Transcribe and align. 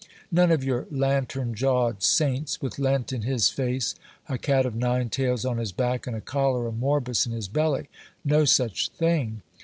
None 0.31 0.49
of 0.51 0.63
your 0.63 0.87
lantern 0.89 1.53
jawed 1.53 2.01
saints, 2.01 2.59
with 2.59 2.79
Lent 2.79 3.13
in 3.13 3.21
his 3.21 3.49
face, 3.49 3.93
a 4.27 4.39
cat 4.39 4.65
of 4.65 4.73
nine 4.73 5.09
tails 5.09 5.45
on 5.45 5.59
his 5.59 5.71
back, 5.71 6.07
and 6.07 6.15
a 6.15 6.21
cholera 6.21 6.71
morbus 6.71 7.27
in 7.27 7.33
his 7.33 7.47
belly. 7.47 7.87
No 8.25 8.43
such 8.43 8.89
thing! 8.89 9.43